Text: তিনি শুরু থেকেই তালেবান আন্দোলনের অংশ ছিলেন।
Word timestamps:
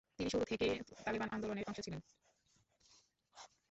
তিনি 0.19 0.29
শুরু 0.29 0.45
থেকেই 0.45 0.73
তালেবান 1.05 1.29
আন্দোলনের 1.31 1.67
অংশ 1.67 1.79
ছিলেন। 1.79 2.01